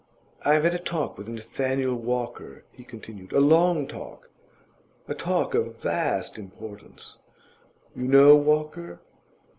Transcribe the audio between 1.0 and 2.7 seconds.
with Nathaniel Walker,'